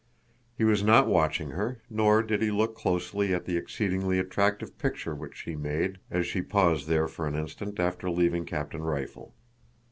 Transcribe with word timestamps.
He 0.57 0.63
was 0.63 0.81
not 0.81 1.05
watching 1.07 1.51
her, 1.51 1.79
nor 1.87 2.23
did 2.23 2.41
he 2.41 2.49
look 2.49 2.75
closely 2.75 3.35
at 3.35 3.45
the 3.45 3.55
exceedingly 3.55 4.17
attractive 4.17 4.75
picture 4.79 5.13
which 5.13 5.35
she 5.35 5.55
made 5.55 5.99
as 6.09 6.25
she 6.25 6.41
paused 6.41 6.87
there 6.87 7.07
for 7.07 7.27
an 7.27 7.35
instant 7.35 7.79
after 7.79 8.09
leaving 8.09 8.45
Captain 8.47 8.81
Rifle. 8.81 9.35